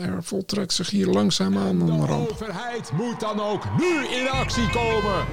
[0.00, 2.30] Er voltrekt zich hier langzaamaan een De ramp.
[2.30, 5.26] overheid moet dan ook nu in actie komen.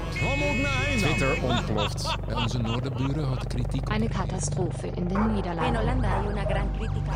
[0.97, 2.15] Twitter ontploft.
[2.25, 5.75] Bij onze noorderburen had kritiek Eine Katastrophe in den In Niederlanden.
[5.75, 7.11] Holanda hay una gran crítica.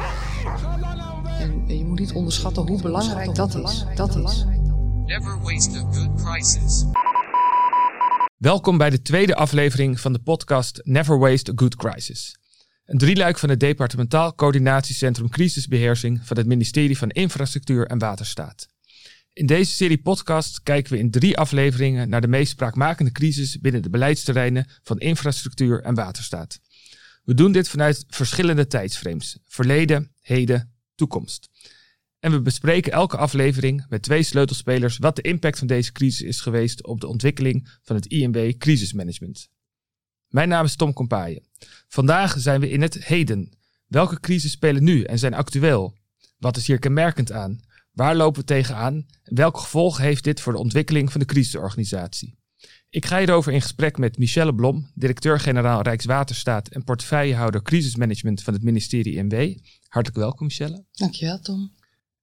[1.39, 3.85] En je moet niet onderschatten hoe belangrijk dat is.
[3.95, 4.45] Dat is.
[5.05, 6.85] Never waste a good crisis.
[8.37, 12.37] Welkom bij de tweede aflevering van de podcast Never Waste a Good Crisis.
[12.85, 18.67] Een drieluik van het Departementaal Coördinatiecentrum Crisisbeheersing van het ministerie van Infrastructuur en Waterstaat.
[19.33, 23.81] In deze serie podcast kijken we in drie afleveringen naar de meest spraakmakende crisis binnen
[23.81, 26.59] de beleidsterreinen van infrastructuur en waterstaat.
[27.23, 31.49] We doen dit vanuit verschillende tijdsframes: verleden, heden, toekomst.
[32.19, 36.41] En we bespreken elke aflevering met twee sleutelspelers wat de impact van deze crisis is
[36.41, 39.49] geweest op de ontwikkeling van het INW crisismanagement.
[40.35, 41.43] Mijn naam is Tom Kompaaien.
[41.87, 43.49] Vandaag zijn we in het heden.
[43.87, 45.97] Welke crisis spelen nu en zijn actueel?
[46.37, 47.59] Wat is hier kenmerkend aan?
[47.91, 49.05] Waar lopen we tegenaan?
[49.23, 52.37] En welke gevolgen heeft dit voor de ontwikkeling van de crisisorganisatie?
[52.89, 58.63] Ik ga hierover in gesprek met Michelle Blom, directeur-generaal Rijkswaterstaat en portefeuillehouder crisismanagement van het
[58.63, 59.57] ministerie INW.
[59.87, 60.85] Hartelijk welkom, Michelle.
[60.91, 61.73] Dankjewel, Tom.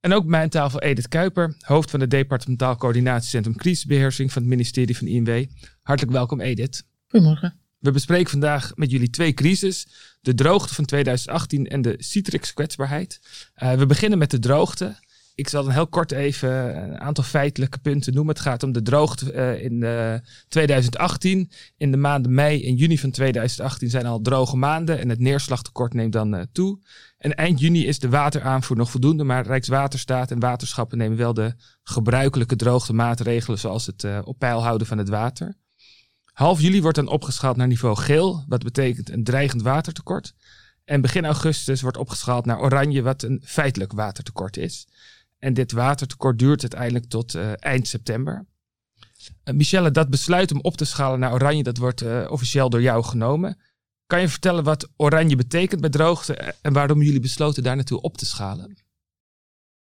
[0.00, 4.96] En ook mijn tafel Edith Kuiper, hoofd van het Departementaal Coördinatiecentrum Crisisbeheersing van het ministerie
[4.96, 5.44] van INW.
[5.82, 6.84] Hartelijk welkom Edith.
[7.08, 7.61] Goedemorgen.
[7.82, 9.86] We bespreken vandaag met jullie twee crises.
[10.20, 13.20] De droogte van 2018 en de Citrix-kwetsbaarheid.
[13.54, 14.96] Eh, we beginnen met de droogte.
[15.34, 18.34] Ik zal dan heel kort even een aantal feitelijke punten noemen.
[18.34, 20.14] Het gaat om de droogte eh, in eh,
[20.48, 21.50] 2018.
[21.76, 25.94] In de maanden mei en juni van 2018 zijn al droge maanden en het neerslagtekort
[25.94, 26.78] neemt dan eh, toe.
[27.22, 31.54] En eind juni is de wateraanvoer nog voldoende, maar Rijkswaterstaat en waterschappen nemen wel de
[31.82, 35.54] gebruikelijke droogtemaatregelen zoals het eh, op peil houden van het water.
[36.32, 40.34] Half juli wordt dan opgeschaald naar niveau geel, wat betekent een dreigend watertekort.
[40.84, 44.86] En begin augustus wordt opgeschaald naar oranje, wat een feitelijk watertekort is.
[45.38, 48.46] En dit watertekort duurt uiteindelijk tot eh, eind september.
[49.42, 52.82] Eh, Michelle, dat besluit om op te schalen naar oranje, dat wordt eh, officieel door
[52.82, 53.58] jou genomen.
[54.06, 58.16] Kan je vertellen wat oranje betekent bij droogte en waarom jullie besloten daar naartoe op
[58.16, 58.76] te schalen?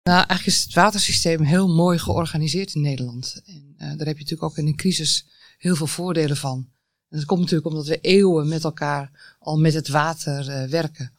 [0.02, 3.42] Nou, eigenlijk is het watersysteem heel mooi georganiseerd in Nederland.
[3.76, 5.26] En daar heb je natuurlijk ook in een crisis
[5.58, 6.68] heel veel voordelen van.
[7.08, 11.12] En dat komt natuurlijk omdat we eeuwen met elkaar al met het water eh, werken.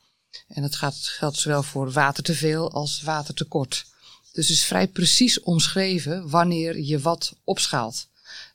[0.47, 3.85] En dat gaat, geldt zowel voor waterteveel als watertekort.
[4.31, 8.07] Dus het is vrij precies omschreven wanneer je wat opschaalt.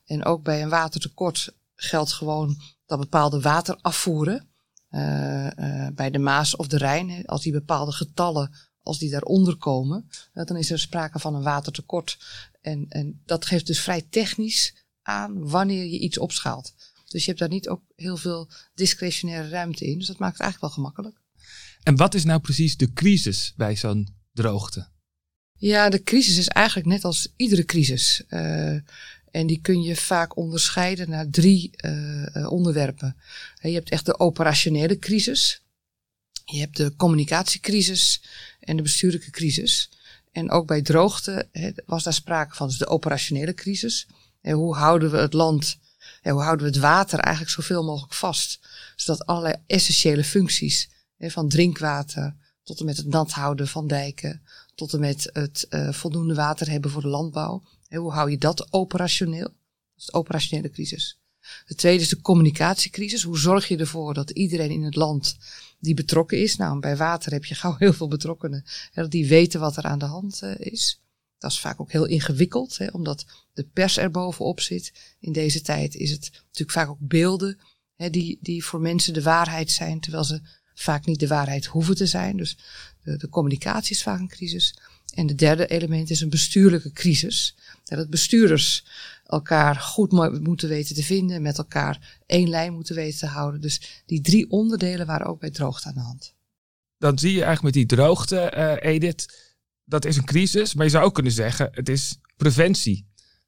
[0.04, 4.48] En ook bij een watertekort geldt gewoon dat bepaalde waterafvoeren,
[4.88, 9.56] eh, eh, bij de Maas of de Rijn, als die bepaalde getallen, als die daaronder
[9.56, 12.18] komen, dan is er sprake van een watertekort.
[12.60, 16.74] En, en dat geeft dus vrij technisch aan wanneer je iets opschaalt.
[17.08, 19.98] Dus je hebt daar niet ook heel veel discretionaire ruimte in.
[19.98, 21.20] Dus dat maakt het eigenlijk wel gemakkelijk.
[21.82, 24.90] En wat is nou precies de crisis bij zo'n droogte?
[25.62, 28.22] Ja, de crisis is eigenlijk net als iedere crisis.
[28.28, 28.74] Eh,
[29.30, 33.16] en die kun je vaak onderscheiden naar drie eh, eh, onderwerpen.
[33.60, 35.62] Je hebt echt de operationele crisis.
[36.44, 38.22] Je hebt de communicatiecrisis
[38.60, 39.90] en de bestuurlijke crisis.
[40.32, 41.48] En ook bij droogte
[41.86, 42.68] was daar sprake van.
[42.68, 44.06] Dus de operationele crisis.
[44.42, 45.78] En hoe houden we het land,
[46.22, 48.60] en hoe houden we het water eigenlijk zoveel mogelijk vast?
[48.96, 54.42] Zodat allerlei essentiële functies, van drinkwater tot en met het nat houden van dijken,
[54.74, 57.62] tot en met het eh, voldoende water hebben voor de landbouw.
[57.88, 59.48] Hè, hoe hou je dat operationeel?
[59.48, 61.20] Dat is de operationele crisis.
[61.66, 63.22] De tweede is de communicatiecrisis.
[63.22, 65.36] Hoe zorg je ervoor dat iedereen in het land
[65.78, 68.64] die betrokken is, nou bij water heb je gauw heel veel betrokkenen,
[68.94, 71.01] dat die weten wat er aan de hand eh, is.
[71.42, 74.92] Dat is vaak ook heel ingewikkeld, hè, omdat de pers er bovenop zit.
[75.20, 77.58] In deze tijd is het natuurlijk vaak ook beelden
[77.96, 80.40] hè, die, die voor mensen de waarheid zijn, terwijl ze
[80.74, 82.36] vaak niet de waarheid hoeven te zijn.
[82.36, 82.56] Dus
[83.02, 84.78] de, de communicatie is vaak een crisis.
[85.14, 87.56] En de derde element is een bestuurlijke crisis.
[87.84, 88.86] Dat bestuurders
[89.24, 93.60] elkaar goed mo- moeten weten te vinden, met elkaar één lijn moeten weten te houden.
[93.60, 96.34] Dus die drie onderdelen waren ook bij droogte aan de hand.
[96.98, 99.51] Dan zie je eigenlijk met die droogte, eh, Edith,
[99.84, 100.74] dat is een crisis.
[100.74, 103.06] Maar je zou ook kunnen zeggen, het is preventie.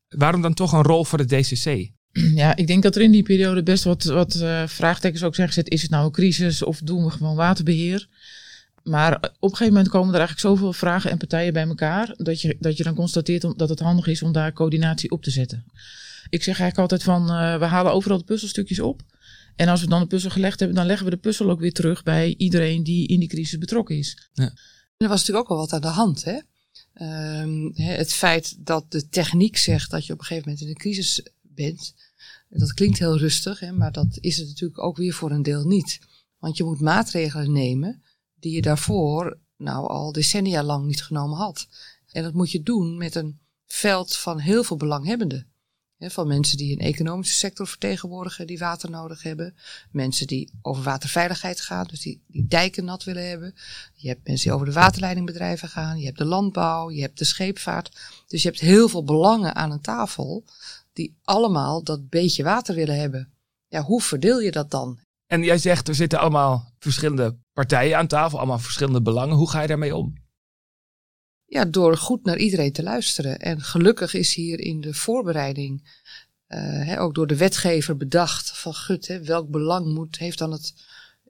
[0.09, 1.65] Waarom dan toch een rol voor de DCC?
[2.35, 5.49] Ja, ik denk dat er in die periode best wat, wat eh, vraagtekens ook zijn
[5.49, 5.71] gezet.
[5.71, 8.09] Is het nou een crisis of doen we gewoon waterbeheer?
[8.83, 12.15] Maar op een gegeven moment komen er eigenlijk zoveel vragen en partijen bij elkaar.
[12.17, 15.23] Dat je, dat je dan constateert om- dat het handig is om daar coördinatie op
[15.23, 15.65] te zetten.
[16.31, 19.03] Ik zeg eigenlijk altijd van eh, we halen overal de puzzelstukjes op.
[19.57, 21.73] En als we dan de puzzel gelegd hebben, dan leggen we de puzzel ook weer
[21.73, 24.29] terug bij iedereen die in die crisis betrokken is.
[24.97, 26.25] Er was natuurlijk ook wel wat aan de hand.
[26.25, 26.41] Hè?
[26.95, 30.73] Ehm, hè, het feit dat de techniek zegt dat je op een gegeven moment in
[30.73, 31.95] een crisis bent.
[32.49, 35.67] Dat klinkt heel rustig, hè, maar dat is het natuurlijk ook weer voor een deel
[35.67, 35.99] niet.
[36.39, 38.03] Want je moet maatregelen nemen
[38.41, 41.69] die je daarvoor nou al decennia lang niet genomen had.
[42.07, 45.47] En dat moet je doen met een veld van heel veel belanghebbenden.
[45.99, 49.55] Van mensen die een economische sector vertegenwoordigen die water nodig hebben.
[49.91, 53.55] Mensen die over waterveiligheid gaan, dus die, die dijken nat willen hebben.
[53.95, 55.99] Je hebt mensen die over de waterleidingbedrijven gaan.
[55.99, 58.01] Je hebt de landbouw, je hebt de scheepvaart.
[58.27, 60.45] Dus je hebt heel veel belangen aan een tafel
[60.93, 63.33] die allemaal dat beetje water willen hebben.
[63.69, 64.99] Ja, hoe verdeel je dat dan?
[65.27, 69.37] En jij zegt er zitten allemaal verschillende partijen aan tafel, allemaal verschillende belangen.
[69.37, 70.15] Hoe ga je daarmee om?
[71.47, 73.39] Ja, door goed naar iedereen te luisteren.
[73.39, 76.03] En gelukkig is hier in de voorbereiding
[76.47, 80.75] eh, ook door de wetgever bedacht van gut, welk belang moet, heeft dan het,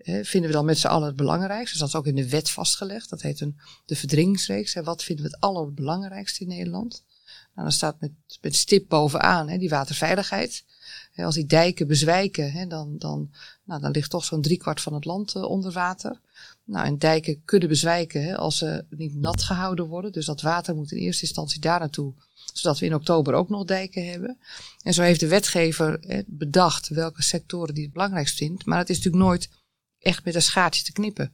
[0.05, 1.71] vinden we dan met z'n allen het belangrijkste.
[1.71, 3.11] Dus dat is ook in de wet vastgelegd.
[3.11, 4.75] Dat heet een, de verdringingsreeks.
[4.75, 7.05] Wat vinden we het allerbelangrijkste in Nederland?
[7.55, 10.65] Nou, dan staat met, met stip bovenaan die waterveiligheid.
[11.17, 13.31] Als die dijken bezwijken, dan, dan,
[13.65, 16.21] nou, dan ligt toch zo'n driekwart van het land uh, onder water.
[16.65, 20.13] Nou, en dijken kunnen bezwijken hè, als ze niet nat gehouden worden.
[20.13, 22.15] Dus dat water moet in eerste instantie daar naartoe.
[22.53, 24.39] Zodat we in oktober ook nog dijken hebben.
[24.83, 28.67] En zo heeft de wetgever hè, bedacht welke sectoren die het belangrijkst vindt.
[28.67, 29.49] Maar het is natuurlijk nooit
[29.99, 31.33] echt met een schaartje te knippen.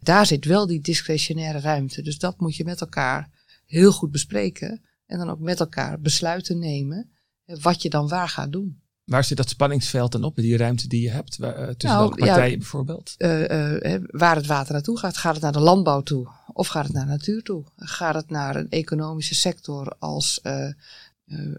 [0.00, 2.02] Daar zit wel die discretionaire ruimte.
[2.02, 3.30] Dus dat moet je met elkaar
[3.66, 4.82] heel goed bespreken.
[5.06, 7.10] En dan ook met elkaar besluiten nemen
[7.44, 8.80] wat je dan waar gaat doen.
[9.10, 12.16] Waar zit dat spanningsveld dan op, die ruimte die je hebt uh, tussen Nou, welke
[12.16, 13.14] partijen ja, bijvoorbeeld?
[13.18, 13.40] Uh,
[13.82, 15.16] uh, waar het water naartoe gaat.
[15.16, 16.28] Gaat het naar de landbouw toe?
[16.52, 17.64] Of gaat het naar de natuur toe?
[17.76, 20.40] Gaat het naar een economische sector als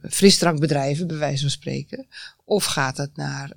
[0.09, 2.07] frisdrankbedrijven, bij wijze van spreken?
[2.44, 3.54] Of gaat het naar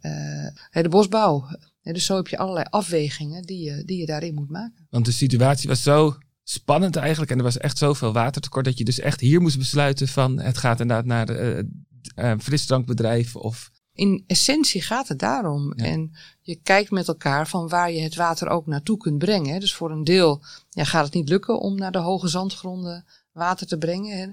[0.70, 1.49] de bosbouw?
[1.82, 4.87] dus zo heb je allerlei afwegingen die je, die je daarin moet maken.
[4.90, 7.31] Want de situatie was zo spannend eigenlijk.
[7.31, 10.58] En er was echt zoveel watertekort dat je dus echt hier moest besluiten van het
[10.58, 11.69] gaat inderdaad naar de
[12.17, 13.73] uh, frisdrankbedrijf of...
[13.94, 15.73] In essentie gaat het daarom.
[15.76, 15.85] Ja.
[15.85, 19.61] En je kijkt met elkaar van waar je het water ook naartoe kunt brengen.
[19.61, 23.67] Dus voor een deel ja, gaat het niet lukken om naar de hoge zandgronden water
[23.67, 24.19] te brengen.
[24.19, 24.25] Hè.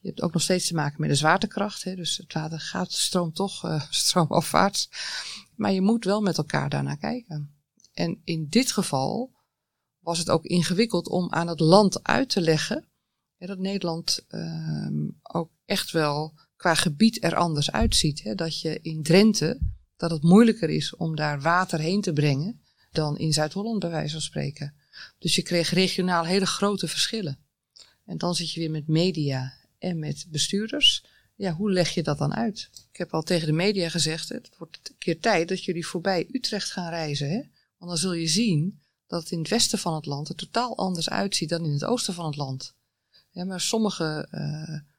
[0.00, 1.84] Je hebt ook nog steeds te maken met de zwaartekracht.
[1.84, 1.94] Hè.
[1.94, 4.90] Dus het water gaat, stroomt toch uh, stroomafwaarts.
[5.54, 7.54] Maar je moet wel met elkaar daarnaar kijken.
[7.92, 9.32] En in dit geval
[9.98, 12.84] was het ook ingewikkeld om aan het land uit te leggen
[13.46, 18.22] dat Nederland uh, ook echt wel qua gebied er anders uitziet.
[18.22, 18.34] Hè?
[18.34, 19.58] Dat je in Drenthe,
[19.96, 22.60] dat het moeilijker is om daar water heen te brengen
[22.92, 24.74] dan in Zuid-Holland bij wijze van spreken.
[25.18, 27.38] Dus je kreeg regionaal hele grote verschillen.
[28.04, 31.04] En dan zit je weer met media en met bestuurders.
[31.34, 32.70] Ja, hoe leg je dat dan uit?
[32.92, 36.28] Ik heb al tegen de media gezegd, het wordt een keer tijd dat jullie voorbij
[36.32, 37.30] Utrecht gaan reizen.
[37.30, 37.40] Hè?
[37.78, 40.76] Want dan zul je zien dat het in het westen van het land er totaal
[40.76, 42.74] anders uitziet dan in het oosten van het land.
[43.32, 44.89] Maar sommige uh,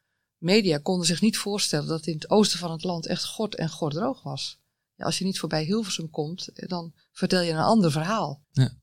[0.41, 3.69] media konden zich niet voorstellen dat in het oosten van het land echt god en
[3.69, 4.59] god droog was.
[4.95, 8.43] Ja, als je niet voorbij Hilversum komt, dan vertel je een ander verhaal.
[8.51, 8.77] Ja.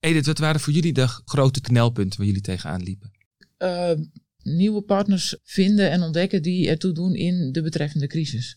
[0.00, 3.10] Edith, wat waren voor jullie de grote knelpunten waar jullie tegenaan liepen?
[3.58, 3.90] Uh,
[4.42, 8.56] nieuwe partners vinden en ontdekken die ertoe doen in de betreffende crisis.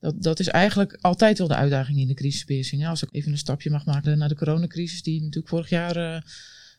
[0.00, 2.86] Dat, dat is eigenlijk altijd wel de uitdaging in de crisisbeheersing.
[2.86, 6.20] Als ik even een stapje mag maken naar de coronacrisis, die natuurlijk vorig jaar uh,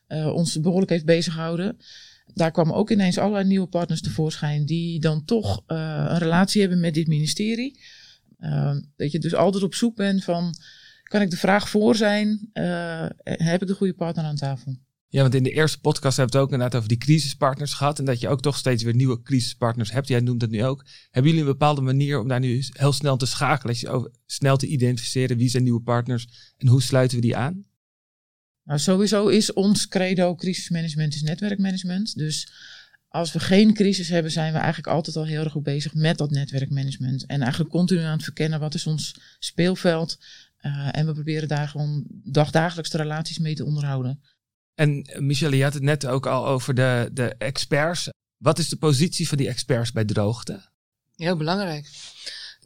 [0.07, 1.77] uh, ons behoorlijk heeft bezighouden
[2.33, 6.79] daar kwamen ook ineens allerlei nieuwe partners tevoorschijn die dan toch uh, een relatie hebben
[6.79, 7.79] met dit ministerie.
[8.39, 10.53] Uh, dat je dus altijd op zoek bent van,
[11.03, 12.49] kan ik de vraag voor zijn?
[12.53, 14.77] Uh, heb ik de goede partner aan tafel?
[15.09, 17.99] Ja, want in de eerste podcast hebben we het ook inderdaad over die crisispartners gehad.
[17.99, 20.07] En dat je ook toch steeds weer nieuwe crisispartners hebt.
[20.07, 20.85] Jij noemt het nu ook.
[21.11, 23.71] Hebben jullie een bepaalde manier om daar nu heel snel te schakelen?
[23.71, 27.35] Als je over, snel te identificeren wie zijn nieuwe partners en hoe sluiten we die
[27.35, 27.65] aan?
[28.67, 32.17] Nou, sowieso is ons credo crisismanagement is netwerkmanagement.
[32.17, 32.51] Dus
[33.07, 36.17] als we geen crisis hebben, zijn we eigenlijk altijd al heel erg goed bezig met
[36.17, 37.25] dat netwerkmanagement.
[37.25, 40.17] En eigenlijk continu aan het verkennen wat is ons speelveld.
[40.61, 44.21] Uh, en we proberen daar gewoon dagdagelijks de relaties mee te onderhouden.
[44.75, 48.09] En Michelle, je had het net ook al over de, de experts.
[48.37, 50.69] Wat is de positie van die experts bij droogte?
[51.15, 51.89] Heel belangrijk.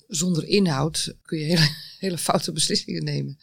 [0.07, 1.69] Zonder inhoud kun je hele,
[2.05, 3.37] hele foute beslissingen nemen.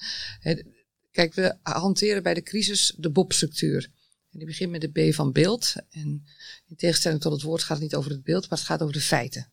[1.19, 3.91] Kijk, we hanteren bij de crisis de BOP-structuur.
[4.31, 5.75] En die begint met de B van beeld.
[5.91, 6.25] En
[6.67, 8.95] in tegenstelling tot het woord gaat het niet over het beeld, maar het gaat over
[8.95, 9.53] de feiten.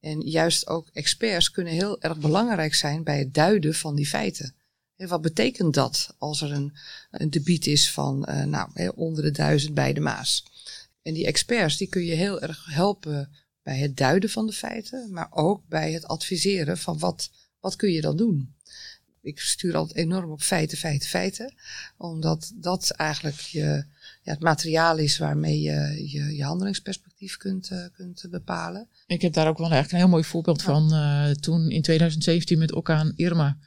[0.00, 4.54] En juist ook experts kunnen heel erg belangrijk zijn bij het duiden van die feiten.
[4.96, 6.76] En wat betekent dat als er een,
[7.10, 10.44] een debiet is van uh, nou, onder de duizend bij de Maas?
[11.02, 15.12] En die experts die kun je heel erg helpen bij het duiden van de feiten,
[15.12, 18.55] maar ook bij het adviseren van wat, wat kun je dan doen
[19.26, 21.54] ik stuur altijd enorm op feiten, feiten, feiten.
[21.96, 23.84] Omdat dat eigenlijk je,
[24.22, 28.88] ja, het materiaal is waarmee je je, je handelingsperspectief kunt, uh, kunt bepalen.
[29.06, 30.66] Ik heb daar ook wel echt een heel mooi voorbeeld ja.
[30.66, 30.92] van.
[30.92, 33.58] Uh, toen in 2017 met orkaan Irma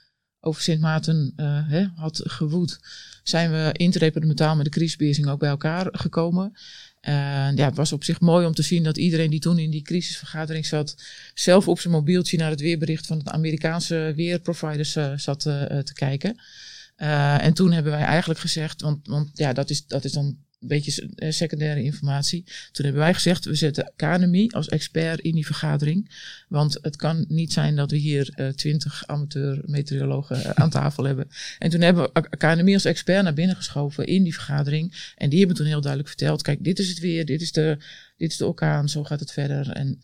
[0.42, 2.80] over Sint Maarten eh, hè, had gewoed,
[3.24, 6.58] zijn we interdepartementaal met de crisisbeheersing ook bij elkaar gekomen.
[7.00, 9.72] En ja, het was op zich mooi om te zien dat iedereen die toen in
[9.72, 11.04] die crisisvergadering zat,
[11.34, 15.94] zelf op zijn mobieltje naar het weerbericht van de Amerikaanse weerproviders uh, zat uh, te
[15.94, 16.42] kijken.
[16.98, 20.38] Uh, en toen hebben wij eigenlijk gezegd, want, want ja, dat is, dat is dan
[20.60, 22.44] een beetje secundaire informatie.
[22.72, 26.12] Toen hebben wij gezegd, we zetten KNMI als expert in die vergadering.
[26.48, 31.28] Want het kan niet zijn dat we hier twintig uh, amateur meteorologen aan tafel hebben.
[31.60, 35.14] En toen hebben we KNMI als expert naar binnen geschoven in die vergadering.
[35.16, 37.78] En die hebben toen heel duidelijk verteld, kijk, dit is het weer, dit is de,
[38.18, 39.72] dit is de orkaan, zo gaat het verder.
[39.72, 40.00] En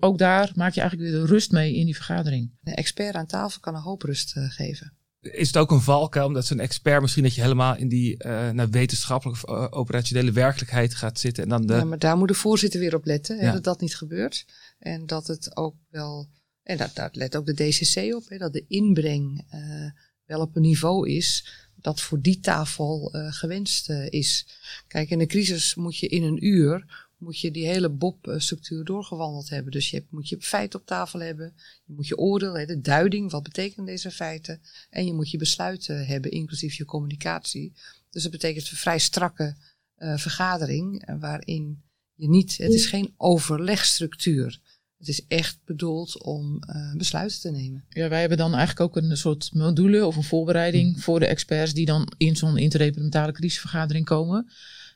[0.00, 2.50] ook daar maak je eigenlijk weer de rust mee in die vergadering.
[2.64, 4.92] Een expert aan tafel kan een hoop rust geven.
[5.20, 8.50] Is het ook een valkuil omdat zo'n expert misschien dat je helemaal in die uh,
[8.50, 11.42] nou, wetenschappelijke of uh, operationele werkelijkheid gaat zitten?
[11.42, 11.74] En dan de...
[11.74, 13.52] Ja, maar daar moet de voorzitter weer op letten, hè, ja.
[13.52, 14.46] dat dat niet gebeurt.
[14.78, 16.28] En dat het ook wel,
[16.62, 19.90] en dat, daar let ook de DCC op, hè, dat de inbreng uh,
[20.24, 24.46] wel op een niveau is dat voor die tafel gewenst is.
[24.86, 29.48] Kijk, in de crisis moet je in een uur moet je die hele Bob-structuur doorgewandeld
[29.48, 29.72] hebben.
[29.72, 31.52] Dus je hebt, moet je feiten op tafel hebben,
[31.84, 34.60] je moet je oordeel, de duiding, wat betekenen deze feiten,
[34.90, 37.72] en je moet je besluiten hebben, inclusief je communicatie.
[38.10, 39.56] Dus dat betekent een vrij strakke
[39.98, 41.82] uh, vergadering, uh, waarin
[42.14, 44.60] je niet, het is geen overlegstructuur.
[44.98, 47.84] Het is echt bedoeld om uh, besluiten te nemen.
[47.88, 51.00] Ja, wij hebben dan eigenlijk ook een soort module of een voorbereiding hm.
[51.00, 54.50] voor de experts die dan in zo'n interdepartementale crisisvergadering komen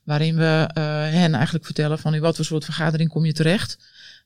[0.04, 3.78] waarin we uh, hen eigenlijk vertellen van in wat voor soort vergadering kom je terecht.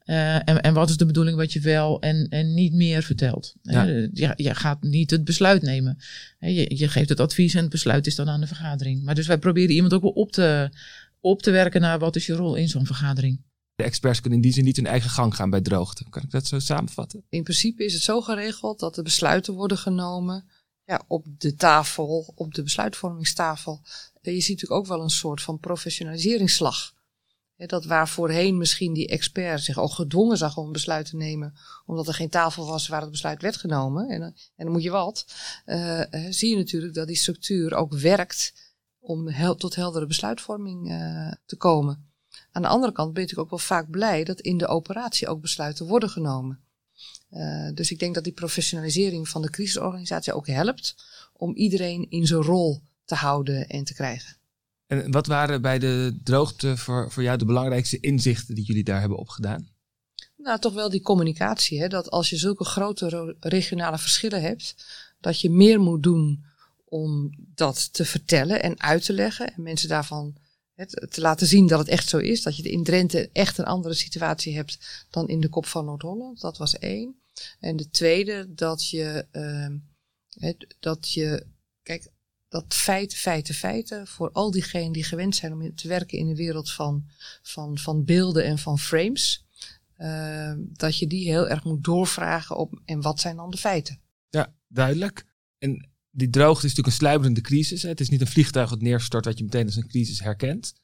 [0.05, 3.55] Uh, en, en wat is de bedoeling wat je wel en, en niet meer vertelt.
[3.63, 3.87] Ja.
[3.87, 5.99] Uh, je, je, gaat niet het besluit nemen.
[6.39, 9.03] Je, je, geeft het advies en het besluit is dan aan de vergadering.
[9.03, 10.71] Maar dus wij proberen iemand ook wel op te,
[11.21, 13.41] op te werken naar wat is je rol in zo'n vergadering.
[13.75, 16.05] De experts kunnen in die zin niet hun eigen gang gaan bij droogte.
[16.11, 17.25] Kan ik dat zo samenvatten?
[17.29, 20.45] In principe is het zo geregeld dat de besluiten worden genomen
[20.89, 23.81] ja, op de tafel, op de besluitvormingstafel.
[24.21, 26.95] Je ziet natuurlijk ook wel een soort van professionaliseringsslag.
[27.57, 31.55] Dat waar voorheen misschien die expert zich al gedwongen zag om een besluit te nemen,
[31.87, 34.91] omdat er geen tafel was waar het besluit werd genomen, en, en dan moet je
[34.91, 35.27] wat,
[35.67, 38.53] uh, zie je natuurlijk dat die structuur ook werkt
[38.99, 40.87] om tot heldere besluitvorming
[41.47, 42.11] te komen.
[42.53, 45.41] Aan de andere kant ben natuurlijk ook wel vaak blij dat in de operatie ook
[45.41, 46.68] besluiten worden genomen.
[47.31, 50.95] Uh, dus ik denk dat die professionalisering van de crisisorganisatie ook helpt
[51.33, 54.37] om iedereen in zijn rol te houden en te krijgen.
[54.87, 59.01] En wat waren bij de droogte voor, voor jou de belangrijkste inzichten die jullie daar
[59.01, 59.69] hebben opgedaan?
[60.37, 61.81] Nou, toch wel die communicatie.
[61.81, 61.89] Hè?
[61.89, 64.75] Dat als je zulke grote regionale verschillen hebt,
[65.21, 66.45] dat je meer moet doen
[66.85, 69.55] om dat te vertellen en uit te leggen.
[69.55, 70.37] En mensen daarvan
[70.79, 72.43] het, te laten zien dat het echt zo is.
[72.43, 76.41] Dat je in Drenthe echt een andere situatie hebt dan in de kop van Noord-Holland.
[76.41, 77.21] Dat was één.
[77.61, 79.27] En de tweede, dat je,
[80.39, 81.47] het, dat je,
[81.83, 82.11] kijk,
[82.49, 86.37] dat feiten, feiten, feiten, voor al diegenen die gewend zijn om te werken in een
[86.37, 87.09] wereld van,
[87.43, 89.45] van, van beelden en van frames,
[89.99, 94.01] uh, dat je die heel erg moet doorvragen op en wat zijn dan de feiten.
[94.29, 95.27] Ja, duidelijk.
[95.59, 97.83] En die droogte is natuurlijk een sluimerende crisis.
[97.83, 97.89] Hè.
[97.89, 100.75] Het is niet een vliegtuig dat neerstort wat je meteen als een crisis herkent.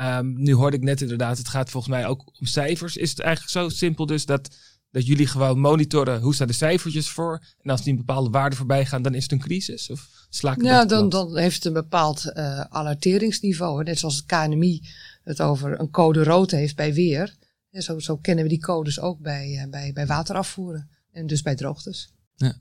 [0.00, 2.96] Um, nu hoorde ik net inderdaad, het gaat volgens mij ook om cijfers.
[2.96, 4.56] Is het eigenlijk zo simpel dus dat,
[4.90, 7.44] dat jullie gewoon monitoren hoe staan de cijfertjes voor?
[7.60, 9.90] En als die een bepaalde waarde voorbij gaan, dan is het een crisis?
[9.90, 13.82] Of sla ik ja, dan, dan heeft het een bepaald uh, alerteringsniveau.
[13.82, 14.80] Net zoals het KNMI
[15.22, 17.36] het over een code rood heeft bij weer.
[17.70, 20.90] En zo, zo kennen we die codes ook bij, uh, bij, bij waterafvoeren.
[21.12, 22.12] En dus bij droogtes.
[22.34, 22.56] Ja.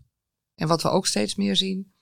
[0.55, 1.92] En wat we ook steeds meer zien,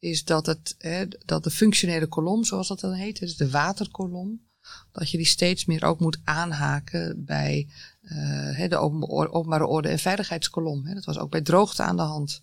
[0.00, 4.48] is dat, het, hè, dat de functionele kolom, zoals dat dan heet, dus de waterkolom,
[4.92, 7.68] dat je die steeds meer ook moet aanhaken bij
[8.02, 8.76] uh, de
[9.30, 10.94] openbare orde en veiligheidskolom.
[10.94, 12.42] Dat was ook bij droogte aan de hand.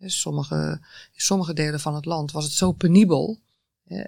[0.00, 0.80] Sommige,
[1.12, 3.40] in sommige delen van het land was het zo penibel.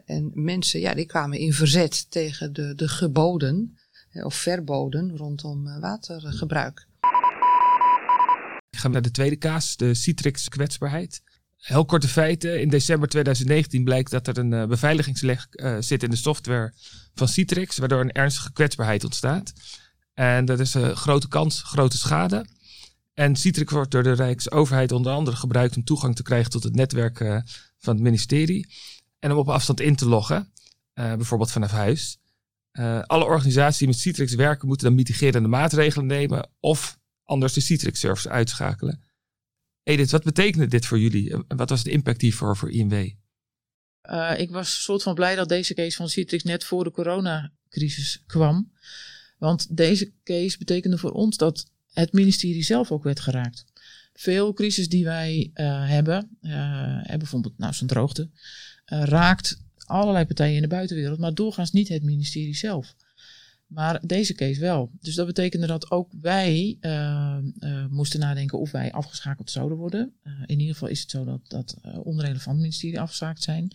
[0.04, 3.78] En mensen, ja, die kwamen in verzet tegen de, de geboden
[4.12, 6.86] of verboden rondom uh, watergebruik.
[8.70, 11.22] Ik ga naar de tweede kaas, de Citrix kwetsbaarheid.
[11.58, 12.60] Heel korte feiten.
[12.60, 16.72] In december 2019 blijkt dat er een uh, beveiligingslek uh, zit in de software
[17.14, 19.52] van Citrix, waardoor een ernstige kwetsbaarheid ontstaat.
[20.14, 22.46] En dat is een grote kans, grote schade.
[23.14, 26.74] En Citrix wordt door de Rijksoverheid onder andere gebruikt om toegang te krijgen tot het
[26.74, 27.18] netwerk
[27.78, 28.68] van het ministerie.
[29.18, 30.52] En om op afstand in te loggen,
[30.94, 32.18] bijvoorbeeld vanaf huis.
[33.06, 38.28] alle organisaties die met Citrix werken moeten dan mitigerende maatregelen nemen of anders de Citrix-service
[38.28, 39.07] uitschakelen.
[39.88, 41.36] Edith, wat betekende dit voor jullie?
[41.48, 42.92] Wat was de impact hiervoor voor INW?
[42.92, 48.22] Uh, ik was soort van blij dat deze case van Citrix net voor de coronacrisis
[48.26, 48.72] kwam.
[49.38, 53.64] Want deze case betekende voor ons dat het ministerie zelf ook werd geraakt.
[54.12, 58.30] veel crisis die wij eh, hebben, uh, bijvoorbeeld nou, zo'n droogte,
[58.84, 62.94] raakt allerlei partijen in de buitenwereld, maar doorgaans niet het ministerie zelf.
[63.68, 64.90] Maar deze case wel.
[65.00, 66.78] Dus dat betekende dat ook wij
[67.90, 70.12] moesten nadenken of wij afgeschakeld zouden worden.
[70.46, 73.70] in ieder geval is het zo dat, dat onderdelen van het ministerie afgeschakeld zijn.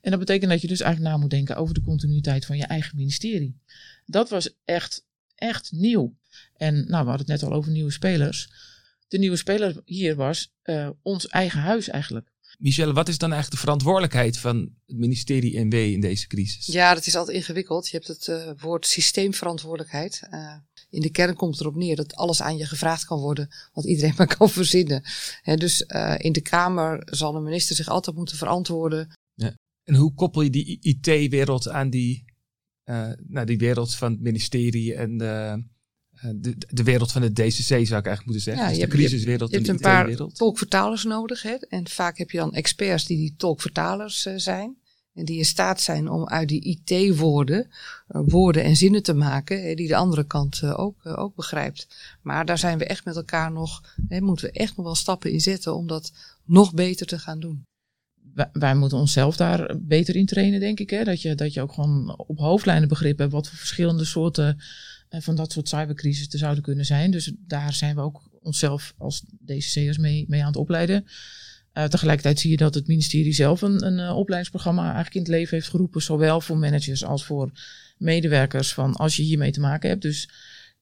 [0.00, 2.64] En dat betekent dat je dus eigenlijk na moet denken over de continuïteit van je
[2.64, 3.60] eigen ministerie.
[4.06, 6.16] Dat was echt, echt nieuw.
[6.56, 8.48] En nou, we hadden het net al over nieuwe spelers.
[9.08, 12.32] De nieuwe speler hier was uh, ons eigen huis eigenlijk.
[12.58, 14.56] Michelle, wat is dan eigenlijk de verantwoordelijkheid van
[14.86, 16.66] het ministerie NW in deze crisis?
[16.66, 17.88] Ja, dat is altijd ingewikkeld.
[17.88, 20.22] Je hebt het uh, woord systeemverantwoordelijkheid.
[20.30, 20.56] Uh,
[20.90, 23.84] in de kern komt het erop neer dat alles aan je gevraagd kan worden, wat
[23.84, 25.02] iedereen maar kan verzinnen.
[25.40, 25.80] He, dus
[26.16, 29.08] in de Kamer zal de minister zich altijd moeten verantwoorden.
[29.34, 29.54] Ja.
[29.84, 32.24] En hoe koppel je die IT-wereld aan die,
[33.26, 35.16] nou, die wereld van het ministerie en
[36.24, 38.64] de eh, de, de wereld van het DCC zou ik eigenlijk moeten zeggen.
[38.64, 41.42] Ja, dus de crisiswereld je hebt, je hebt een paar tolkvertalers nodig.
[41.42, 41.54] Hè?
[41.54, 44.76] En vaak heb je dan experts die die tolkvertalers uh, zijn.
[45.14, 47.66] En die in staat zijn om uit die IT-woorden
[48.08, 49.62] uh, woorden en zinnen te maken.
[49.62, 51.86] Hè, die de andere kant ook, ook begrijpt.
[52.22, 55.32] Maar daar zijn we echt met elkaar nog, hè, moeten we echt nog wel stappen
[55.32, 56.12] in zetten om dat
[56.44, 57.64] nog beter te gaan doen.
[58.52, 60.90] Wij, moeten onszelf daar beter in trainen, denk ik.
[60.90, 61.04] Hè?
[61.04, 64.64] Dat, je, dat je ook gewoon op hoofdlijnen begrip hebt wat voor verschillende soorten eh,
[65.22, 67.10] van dat soort cybercrisis er zouden kunnen zijn.
[67.10, 71.04] Dus daar zijn we ook onszelf als DCC'ers mee, mee aan het opleiden.
[71.74, 75.30] Uh, tegelijkertijd zie je dat het ministerie zelf een, een uh, opleidingsprogramma eigenlijk in het
[75.30, 77.50] leven heeft geroepen, zowel voor managers als voor
[77.98, 80.02] medewerkers, van als je hiermee te maken hebt.
[80.02, 80.28] Dus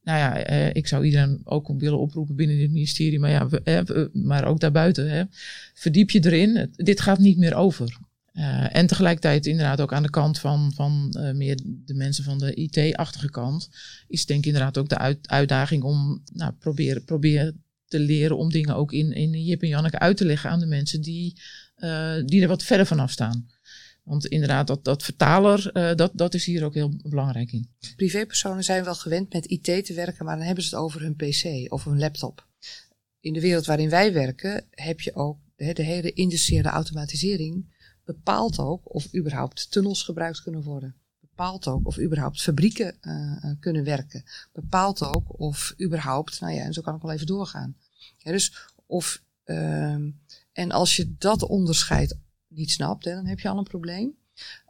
[0.03, 0.35] nou ja,
[0.73, 5.11] ik zou iedereen ook willen oproepen binnen dit ministerie, maar, ja, maar ook daarbuiten.
[5.11, 5.25] Hè,
[5.75, 6.73] verdiep je erin.
[6.73, 7.99] dit gaat niet meer over.
[8.35, 12.39] Uh, en tegelijkertijd inderdaad ook aan de kant van, van uh, meer de mensen van
[12.39, 13.69] de IT-achtige kant,
[14.07, 18.51] is denk ik inderdaad ook de uit, uitdaging om nou, proberen, proberen te leren om
[18.51, 21.41] dingen ook in, in Jip en Janneke uit te leggen aan de mensen die,
[21.77, 23.47] uh, die er wat verder vanaf staan.
[24.03, 27.71] Want inderdaad, dat, dat vertaler, dat, dat is hier ook heel belangrijk in.
[27.97, 31.17] Privépersonen zijn wel gewend met IT te werken, maar dan hebben ze het over hun
[31.17, 32.47] PC of hun laptop.
[33.21, 38.59] In de wereld waarin wij werken heb je ook de, de hele industriële automatisering bepaalt
[38.59, 40.95] ook of überhaupt tunnels gebruikt kunnen worden.
[41.21, 44.25] Bepaalt ook of überhaupt fabrieken uh, kunnen werken.
[44.53, 47.77] Bepaalt ook of überhaupt, nou ja, en zo kan ik wel even doorgaan.
[48.19, 49.93] Ja, dus of, uh,
[50.53, 54.15] en als je dat onderscheid niet snapt, hè, dan heb je al een probleem.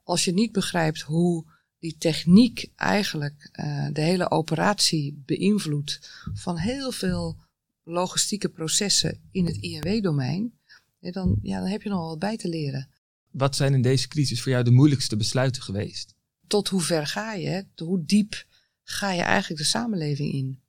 [0.05, 1.45] Als je niet begrijpt hoe
[1.79, 7.37] die techniek eigenlijk uh, de hele operatie beïnvloedt van heel veel
[7.83, 10.53] logistieke processen in het INW-domein,
[11.01, 12.89] dan, ja, dan heb je nog wat bij te leren.
[13.33, 16.15] Wat zijn in deze crisis voor jou de moeilijkste besluiten geweest?
[16.47, 17.67] Tot hoe ver ga je?
[17.77, 18.47] Hoe diep
[18.83, 20.63] ga je eigenlijk de samenleving in?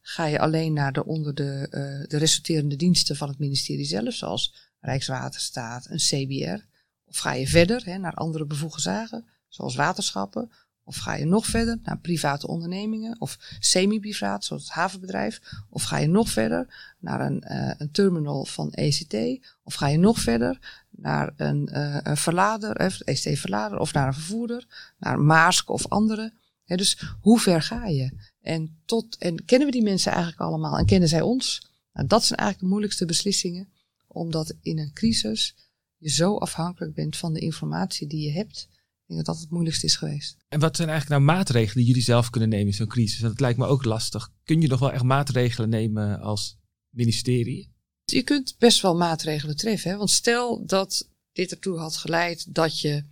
[0.00, 4.14] Ga je alleen naar de onder de, uh, de resulterende diensten van het ministerie zelf,
[4.14, 6.64] zoals Rijkswaterstaat, een CBR?
[7.04, 10.50] Of ga je verder hè, naar andere bevoegde zaken, zoals waterschappen?
[10.88, 15.40] Of ga je nog verder naar private ondernemingen of semi-privaat, zoals het havenbedrijf?
[15.70, 19.46] Of ga je nog verder naar een, uh, een terminal van ECT?
[19.62, 24.92] Of ga je nog verder naar een, uh, een verlader, ECT-verlader, of naar een vervoerder,
[24.98, 26.32] naar Maersk of andere?
[26.64, 28.12] Dus hoe ver ga je?
[28.40, 31.70] En, tot, en kennen we die mensen eigenlijk allemaal en kennen zij ons?
[31.92, 33.68] Nou, dat zijn eigenlijk de moeilijkste beslissingen,
[34.06, 35.54] omdat in een crisis
[35.96, 38.68] je zo afhankelijk bent van de informatie die je hebt
[39.08, 40.36] ik denk dat dat het moeilijkste is geweest.
[40.48, 43.20] En wat zijn eigenlijk nou maatregelen die jullie zelf kunnen nemen in zo'n crisis?
[43.20, 44.32] Dat lijkt me ook lastig.
[44.44, 47.72] Kun je nog wel echt maatregelen nemen als ministerie?
[48.04, 49.90] Je kunt best wel maatregelen treffen.
[49.90, 49.96] Hè?
[49.96, 53.04] Want stel dat dit ertoe had geleid dat je,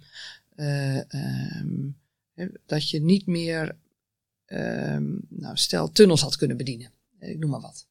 [0.57, 1.01] uh,
[1.61, 1.99] um,
[2.67, 3.77] dat je niet meer,
[4.47, 6.93] um, nou, stel tunnels had kunnen bedienen.
[7.19, 7.87] Ik noem maar wat.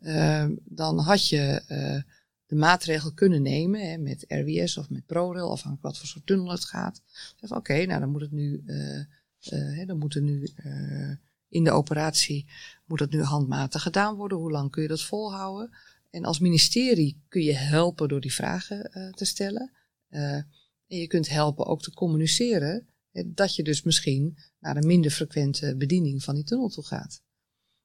[0.00, 2.02] Uh, dan had je uh,
[2.46, 6.50] de maatregel kunnen nemen hè, met RWS of met ProRail, afhankelijk wat voor soort tunnel
[6.50, 7.02] het gaat.
[7.48, 8.98] Oké, nou dan moet het nu, uh,
[9.52, 11.14] uh, dan moet het nu uh,
[11.48, 12.46] in de operatie
[12.84, 14.38] moet dat nu handmatig gedaan worden.
[14.38, 15.70] Hoe lang kun je dat volhouden?
[16.10, 19.72] En als ministerie kun je helpen door die vragen te stellen.
[20.08, 20.46] en
[20.86, 22.86] je kunt helpen ook te communiceren
[23.26, 27.22] dat je dus misschien naar een minder frequente bediening van die tunnel toe gaat.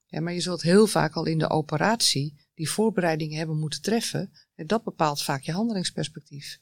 [0.06, 4.32] Ja, maar je zult heel vaak al in de operatie die voorbereidingen hebben moeten treffen.
[4.54, 6.60] En dat bepaalt vaak je handelingsperspectief.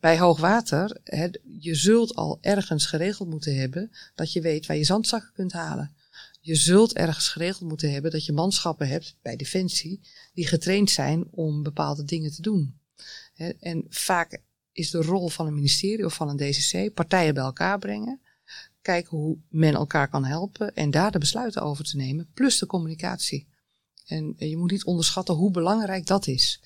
[0.00, 1.00] Bij hoogwater,
[1.58, 5.94] je zult al ergens geregeld moeten hebben dat je weet waar je zandzakken kunt halen.
[6.40, 10.00] Je zult ergens geregeld moeten hebben dat je manschappen hebt bij Defensie
[10.34, 12.80] die getraind zijn om bepaalde dingen te doen.
[13.60, 14.40] En vaak
[14.72, 18.20] is de rol van een ministerie of van een DCC partijen bij elkaar brengen,
[18.82, 22.66] kijken hoe men elkaar kan helpen en daar de besluiten over te nemen, plus de
[22.66, 23.48] communicatie.
[24.06, 26.60] En je moet niet onderschatten hoe belangrijk dat is.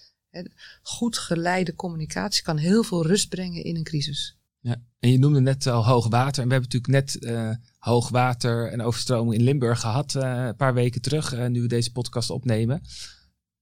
[0.83, 4.37] Goed geleide communicatie kan heel veel rust brengen in een crisis.
[4.61, 4.83] Ja.
[4.99, 6.43] En je noemde net al hoogwater.
[6.43, 10.15] En we hebben natuurlijk net eh, hoogwater en overstroming in Limburg gehad.
[10.15, 12.83] eh, een paar weken terug, eh, nu we deze podcast opnemen.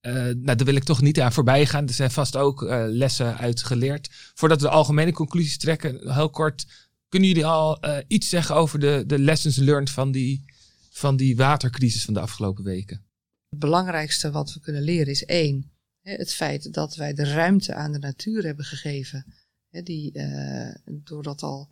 [0.00, 1.86] Eh, nou, daar wil ik toch niet aan voorbij gaan.
[1.86, 4.08] Er zijn vast ook eh, lessen uit geleerd.
[4.34, 6.66] Voordat we de algemene conclusies trekken, heel kort.
[7.08, 10.44] Kunnen jullie al eh, iets zeggen over de, de lessons learned van die,
[10.90, 13.04] van die watercrisis van de afgelopen weken?
[13.54, 17.92] Het belangrijkste wat we kunnen leren is één, het feit dat wij de ruimte aan
[17.92, 19.34] de natuur hebben gegeven.
[19.70, 21.70] Die, eh, door dat al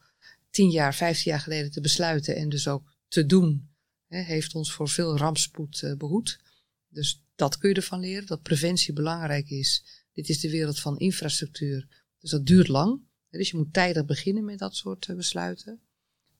[0.50, 3.70] tien jaar, vijftien jaar geleden te besluiten en dus ook te doen,
[4.08, 6.40] heeft ons voor veel rampspoed eh, behoed.
[6.88, 9.84] Dus dat kun je ervan leren, dat preventie belangrijk is.
[10.12, 11.88] Dit is de wereld van infrastructuur,
[12.20, 13.00] dus dat duurt lang.
[13.30, 15.80] Dus je moet tijdig beginnen met dat soort eh, besluiten.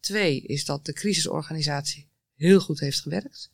[0.01, 3.51] Twee is dat de crisisorganisatie heel goed heeft gewerkt.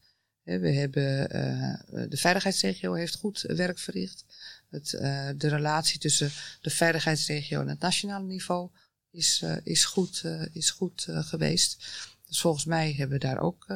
[0.56, 4.24] We hebben, eh, de veiligheidsregio heeft goed werk verricht.
[4.70, 6.30] Het, eh, de relatie tussen
[6.60, 8.70] de veiligheidsregio en het nationale niveau
[9.10, 11.86] is, eh, is goed, is goed geweest.
[12.26, 13.66] Dus volgens mij hebben we daar ook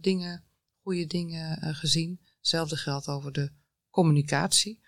[0.00, 0.42] dingen,
[0.82, 2.20] goede dingen gezien.
[2.38, 3.50] Hetzelfde geldt over de
[3.90, 4.80] communicatie.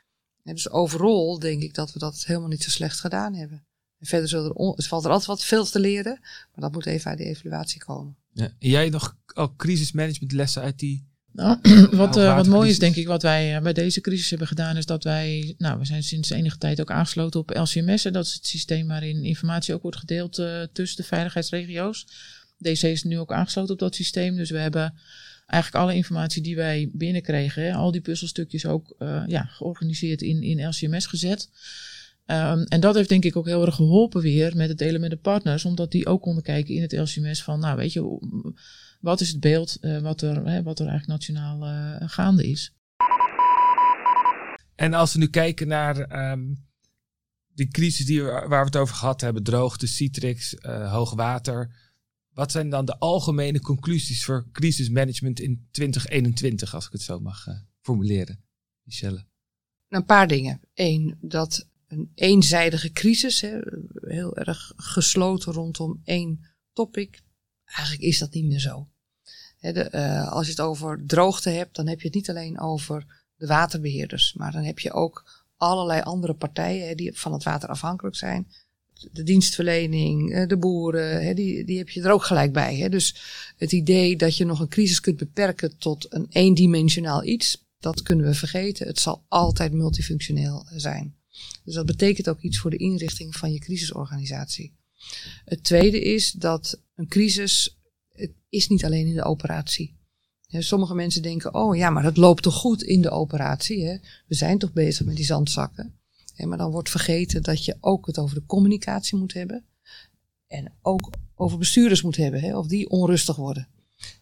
[0.42, 3.66] En dus overal denk ik dat we dat helemaal niet zo slecht gedaan hebben.
[3.98, 6.86] En verder er on- er valt er altijd wat veel te leren, maar dat moet
[6.86, 8.16] even uit de evaluatie komen.
[8.32, 8.44] Ja.
[8.58, 11.58] En jij nog al crisismanagementlessen uit die Nou,
[11.90, 14.76] wat, eh, wat mooi is, denk ik, wat wij eh, bij deze crisis hebben gedaan,
[14.76, 18.04] is dat wij, nou, we zijn sinds enige tijd ook aangesloten op LCMS.
[18.04, 22.06] En dat is het systeem waarin informatie ook wordt gedeeld eh, tussen de veiligheidsregio's.
[22.58, 24.36] DC is nu ook aangesloten op dat systeem.
[24.36, 24.94] Dus we hebben
[25.46, 30.68] eigenlijk alle informatie die wij binnenkregen, hè, al die puzzelstukjes ook ja, georganiseerd in, in
[30.68, 31.48] LCMS gezet.
[32.26, 35.10] Ehm, en dat heeft denk ik ook heel erg geholpen weer met het delen met
[35.10, 38.20] de partners, omdat die ook konden kijken in het LCMS van, nou weet je,
[39.02, 42.72] wat is het beeld eh, wat, er, hè, wat er eigenlijk nationaal eh, gaande is.
[44.74, 46.54] En als we nu kijken naar ehm
[47.54, 51.80] die crisis die we, waar we het over gehad hebben, droogte, Citrix, eh hoogwater.
[52.32, 57.46] Wat zijn dan de algemene conclusies voor crisismanagement in 2021, als ik het zo mag
[57.46, 58.44] eh, formuleren?
[58.82, 59.24] Michelle.
[59.88, 60.60] Nou, een paar dingen.
[60.74, 63.58] Eén, dat een eenzijdige crisis, hè,
[64.00, 67.22] heel erg gesloten rondom één topic,
[67.74, 68.88] eigenlijk is dat niet meer zo.
[69.60, 73.22] De, eh, als je het over droogte hebt, dan heb je het niet alleen over
[73.36, 78.16] de waterbeheerders, maar dan heb je ook allerlei andere partijen die van het water afhankelijk
[78.16, 78.46] zijn.
[79.12, 82.88] De dienstverlening, eh, de boeren, die, die heb je er ook gelijk bij.
[82.88, 83.16] Dus
[83.56, 88.26] het idee dat je nog een crisis kunt beperken tot een eendimensionaal iets, dat kunnen
[88.26, 88.86] we vergeten.
[88.86, 91.16] Het zal altijd multifunctioneel zijn.
[91.64, 94.72] Dus dat betekent ook iets voor de inrichting van je crisisorganisatie.
[95.44, 100.00] Het tweede is dat een crisis, het is niet alleen in de operatie.
[100.48, 103.86] Sommige mensen denken, oh ja, maar het loopt toch goed in de operatie.
[103.86, 103.96] Hè?
[104.26, 106.00] We zijn toch bezig met die zandzakken.
[106.36, 109.64] Maar dan wordt vergeten dat je ook het over de communicatie moet hebben.
[110.46, 113.68] En ook over bestuurders moet hebben, hè, of die onrustig worden.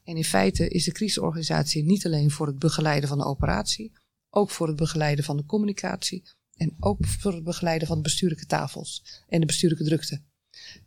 [0.05, 3.93] En in feite is de crisisorganisatie niet alleen voor het begeleiden van de operatie,
[4.31, 6.23] ook voor het begeleiden van de communicatie
[6.55, 10.23] en ook voor het begeleiden van de bestuurlijke tafels en de bestuurlijke drukte.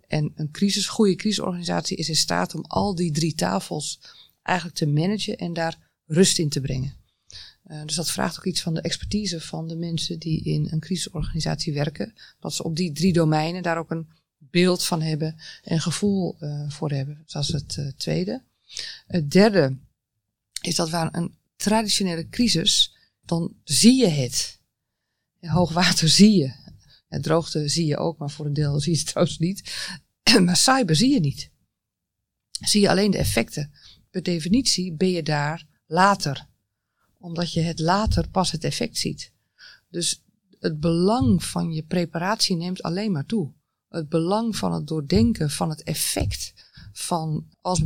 [0.07, 3.99] En een crisis, goede crisisorganisatie is in staat om al die drie tafels
[4.41, 6.93] eigenlijk te managen en daar rust in te brengen.
[7.67, 10.79] Uh, dus dat vraagt ook iets van de expertise van de mensen die in een
[10.79, 12.13] crisisorganisatie werken.
[12.39, 14.07] Dat ze op die drie domeinen daar ook een
[14.37, 17.23] beeld van hebben en gevoel uh, voor hebben.
[17.25, 18.43] Dat is het uh, tweede.
[19.07, 19.77] Het derde
[20.61, 24.59] is dat waar een traditionele crisis, dan zie je het.
[25.39, 26.53] Hoogwater zie je.
[27.21, 29.89] Droogte zie je ook, maar voor een deel zie je het trouwens niet.
[30.45, 31.51] maar cyber zie je niet.
[32.59, 33.71] Zie je alleen de effecten.
[34.09, 36.47] Per definitie ben je daar later.
[37.19, 39.31] Omdat je het later pas het effect ziet.
[39.89, 40.23] Dus
[40.59, 43.53] het belang van je preparatie neemt alleen maar toe.
[43.89, 46.53] Het belang van het doordenken van het effect
[46.93, 47.81] van als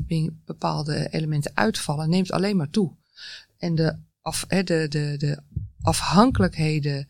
[0.46, 2.96] bepaalde elementen uitvallen, neemt alleen maar toe.
[3.58, 3.98] En de,
[4.48, 5.42] de, de, de
[5.82, 7.08] afhankelijkheden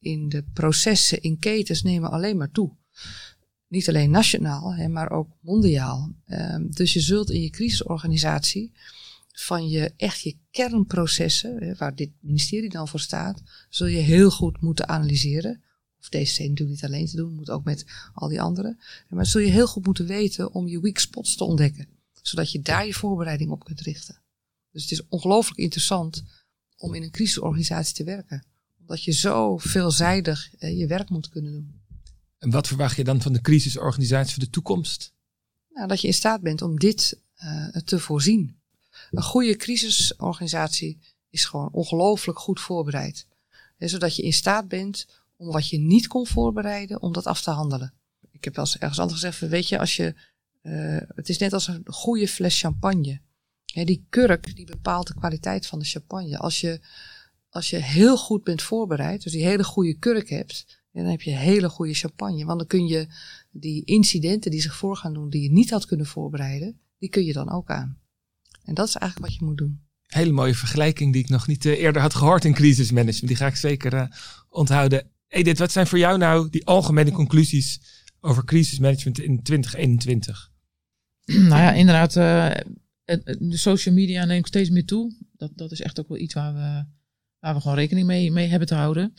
[0.00, 2.76] in de processen, in ketens, nemen alleen maar toe.
[3.68, 6.14] Niet alleen nationaal, hè, maar ook mondiaal.
[6.26, 8.72] Um, dus je zult in je crisisorganisatie
[9.32, 14.30] van je echt je kernprocessen, hè, waar dit ministerie dan voor staat, zul je heel
[14.30, 15.62] goed moeten analyseren.
[16.00, 18.78] Of DCC natuurlijk niet alleen te doen, moet ook met al die anderen.
[19.08, 21.88] Maar zul je heel goed moeten weten om je weak spots te ontdekken.
[22.22, 24.20] Zodat je daar je voorbereiding op kunt richten.
[24.72, 26.24] Dus het is ongelooflijk interessant
[26.76, 28.44] om in een crisisorganisatie te werken.
[28.90, 31.80] Omdat je zo veelzijdig eh, je werk moet kunnen doen.
[32.38, 35.14] En wat verwacht je dan van de crisisorganisatie voor de toekomst?
[35.68, 38.60] Nou, dat je in staat bent om dit uh, te voorzien.
[39.10, 40.98] Een goede crisisorganisatie
[41.28, 43.26] is gewoon ongelooflijk goed voorbereid.
[43.78, 47.50] Zodat je in staat bent om wat je niet kon voorbereiden, om dat af te
[47.50, 47.94] handelen.
[48.30, 50.14] Ik heb wel eens ergens anders gezegd, weet je, als je,
[50.62, 53.20] eh, het is net als een goede fles champagne.
[53.64, 56.38] Die kurk die bepaalt de kwaliteit van de champagne.
[56.38, 56.80] Als je,
[57.50, 61.30] als je heel goed bent voorbereid, dus die hele goede kurk hebt, dan heb je
[61.30, 62.44] hele goede champagne.
[62.44, 63.06] Want dan kun je
[63.50, 67.24] die incidenten die zich voor gaan doen, die je niet had kunnen voorbereiden, die kun
[67.24, 67.98] je dan ook aan.
[68.64, 69.80] En dat is eigenlijk wat je moet doen.
[70.06, 73.26] Hele mooie vergelijking die ik nog niet eh, eerder had gehoord in crisismanagement.
[73.26, 74.06] Die ga ik zeker eh,
[74.48, 75.10] onthouden.
[75.28, 77.80] Edith, wat zijn voor jou nou die algemene conclusies
[78.20, 80.50] over crisismanagement in 2021?
[81.24, 82.50] nou ja, inderdaad, eh,
[83.38, 85.14] de social media neemt steeds meer toe.
[85.36, 86.84] Dat, dat is echt ook wel iets waar we,
[87.40, 89.14] waar we gewoon rekening mee, mee hebben te houden.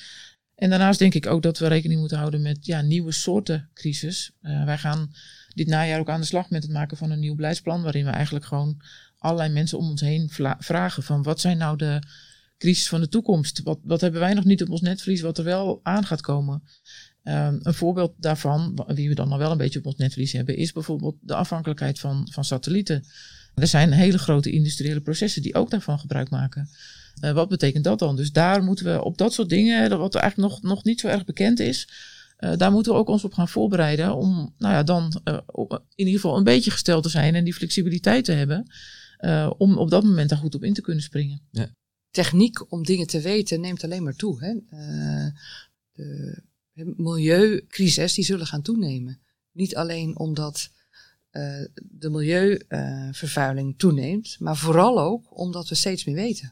[0.55, 4.31] En daarnaast denk ik ook dat we rekening moeten houden met ja, nieuwe soorten crisis.
[4.41, 5.11] Eh, wij gaan
[5.53, 7.81] dit najaar ook aan de slag met het maken van een nieuw beleidsplan.
[7.81, 8.81] Waarin we eigenlijk gewoon
[9.17, 10.29] allerlei mensen om ons heen
[10.59, 12.01] vragen van wat zijn nou de
[12.57, 13.61] crisis van de toekomst?
[13.63, 16.63] Wat, wat hebben wij nog niet op ons netvlies wat er wel aan gaat komen?
[17.23, 20.55] Ehm, een voorbeeld daarvan, wie we dan nog wel een beetje op ons netvlies hebben,
[20.55, 23.03] is bijvoorbeeld de afhankelijkheid van, van satellieten.
[23.55, 26.69] Er zijn hele grote industriële processen die ook daarvan gebruik maken.
[27.21, 28.15] Eh, wat betekent dat dan?
[28.15, 31.07] Dus daar moeten we op dat soort dingen, dat wat eigenlijk nog, nog niet zo
[31.07, 31.89] erg bekend is,
[32.37, 34.15] eh, daar moeten we ook ons op gaan voorbereiden.
[34.15, 35.37] Om nou ja, dan eh,
[35.95, 38.71] in ieder geval een beetje gesteld te zijn en die flexibiliteit te hebben.
[39.17, 41.41] eh, om op dat moment daar goed op in te kunnen springen.
[42.11, 44.43] Techniek om dingen te weten neemt alleen maar toe.
[44.43, 44.49] Hè?
[44.59, 45.31] Eh,
[46.73, 49.19] de milieucrisis die zullen gaan toenemen.
[49.51, 50.69] Niet alleen omdat
[51.29, 56.51] eh, de milieuvervuiling toeneemt, maar vooral ook omdat we steeds meer weten.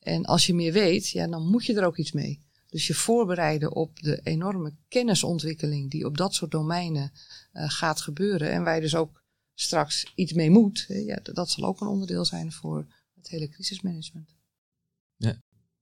[0.00, 2.40] En als je meer weet, ja, dan moet je er ook iets mee.
[2.66, 7.12] Dus je voorbereiden op de enorme kennisontwikkeling die op dat soort domeinen
[7.52, 8.50] eh, gaat gebeuren.
[8.50, 9.22] En waar je dus ook
[9.54, 10.84] straks iets mee moet.
[10.88, 14.38] Ja, dat zal ook een onderdeel zijn voor het hele crisismanagement.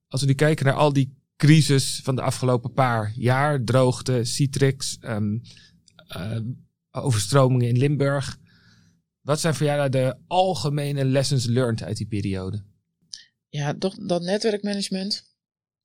[0.09, 4.98] Als we nu kijken naar al die crisis van de afgelopen paar jaar, droogte, Citrix,
[5.00, 5.38] ehm,
[6.07, 6.40] eh,
[6.90, 8.38] overstromingen in Limburg.
[9.20, 12.64] Wat zijn voor jou nou de algemene lessons learned uit die periode?
[13.48, 15.37] Ja, toch dat netwerkmanagement.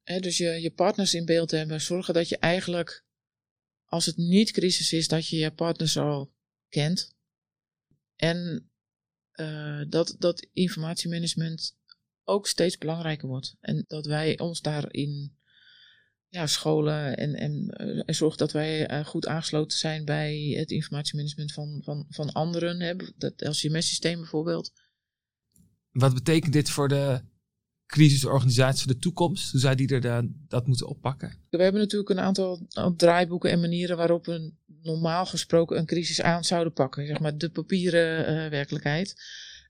[0.04, 1.82] Hè, dus je, je partners in beeld hebben.
[1.82, 3.06] Zorgen dat je eigenlijk,
[3.86, 6.34] als het niet crisis is, dat je je partners al
[6.70, 7.16] kent.
[8.16, 8.72] En
[9.32, 11.78] eh, dat, dat informatiemanagement
[12.24, 13.56] ook steeds belangrijker wordt.
[13.60, 15.38] En dat wij ons daarin
[16.28, 20.72] ja, scholen en, en, eh, en zorgen dat wij eh, goed aangesloten zijn bij het
[20.72, 22.80] informatiemanagement van, van, van anderen.
[22.80, 22.96] Hè.
[23.18, 24.72] Dat LCMS-systeem bijvoorbeeld.
[25.92, 27.22] Wat betekent dit voor de
[27.94, 29.52] crisisorganisatie voor de toekomst?
[29.52, 31.34] Hoe zou die er dan, dat moeten oppakken?
[31.50, 34.52] We hebben natuurlijk een aantal draaiboeken en manieren waarop we
[34.82, 37.08] normaal gesproken een crisis aan zouden pakken.
[37.08, 39.16] Zeg maar de papieren eh, werkelijkheid.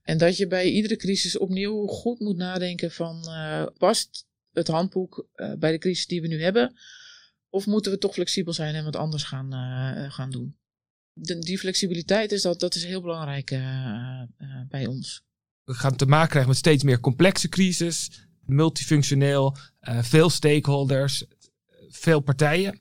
[0.02, 5.28] En dat je bij iedere crisis opnieuw goed moet nadenken van eh, past het handboek
[5.34, 6.74] eh, bij de crisis die we nu hebben?
[7.48, 9.52] Of moeten we toch flexibel zijn en wat anders gaan,
[10.10, 10.56] gaan doen?
[11.40, 13.48] Die flexibiliteit is, dat, dat is heel belangrijk
[14.68, 15.24] bij ons.
[15.64, 21.24] We gaan te maken krijgen met steeds meer complexe crisis, multifunctioneel, eh, veel stakeholders,
[21.88, 22.80] veel partijen.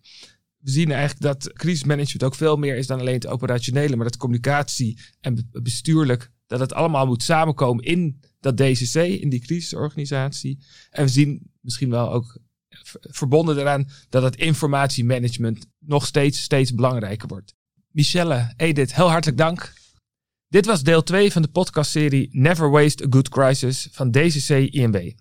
[0.57, 4.17] We zien eigenlijk dat crisismanagement ook veel meer is dan alleen het operationele, maar dat
[4.17, 10.59] communicatie en be- bestuurlijk, dat het allemaal moet samenkomen in dat DCC, in die crisisorganisatie.
[10.89, 12.37] En we zien misschien wel ook
[13.01, 17.55] verbonden daaraan dat het informatiemanagement nog steeds, steeds belangrijker wordt.
[17.91, 19.73] Michelle, Edith, heel hartelijk dank.
[20.53, 25.11] Dit was deel 2 van de podcastserie Never Waste a Good Crisis van DCC INB.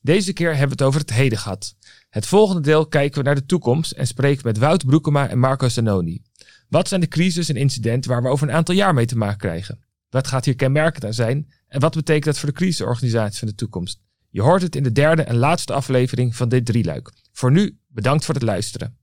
[0.00, 1.76] Deze keer hebben we het over het heden gehad.
[2.10, 5.68] Het volgende deel kijken we naar de toekomst en spreken met Wout Broekema en Marco
[5.68, 6.22] Zanoni.
[6.68, 9.38] Wat zijn de crisis en incidenten waar we over een aantal jaar mee te maken
[9.38, 9.84] krijgen?
[10.10, 11.52] Wat gaat hier kenmerkend aan zijn?
[11.68, 14.00] En wat betekent dat voor de crisisorganisatie van de toekomst?
[14.30, 17.12] Je hoort het in de derde en laatste aflevering van dit drieluik.
[17.32, 18.96] Voor nu, bedankt voor het luisteren.